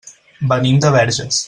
[0.53, 1.39] Venim de Verges.